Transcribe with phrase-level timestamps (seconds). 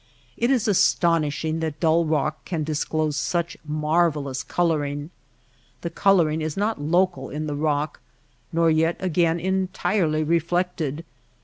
[0.35, 5.11] It is astonishing that dull rock can disclose such marvellous coloring.
[5.81, 7.99] The coloring is not local in the rock,
[8.51, 11.05] nor yet again entirely reflected.